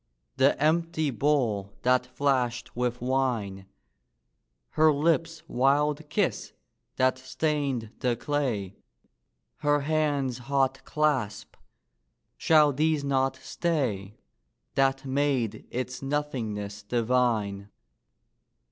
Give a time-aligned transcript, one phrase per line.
[0.37, 3.67] The empty bowl that flashed with wine!
[4.69, 6.53] Her lips' wild kiss,
[6.95, 8.73] that stained the clay,
[9.57, 11.55] Her hands' hot clasp
[12.35, 14.15] shall these not stay,
[14.73, 17.69] That made its nothingness divine?